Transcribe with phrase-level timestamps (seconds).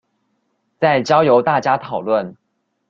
[0.79, 2.35] 再交由大家討論